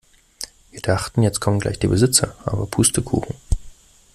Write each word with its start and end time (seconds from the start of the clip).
Wir 0.71 0.81
dachten, 0.81 1.21
jetzt 1.21 1.41
kommen 1.41 1.59
gleich 1.59 1.77
die 1.77 1.85
Besitzer, 1.85 2.35
aber 2.43 2.65
Pustekuchen. 2.65 3.35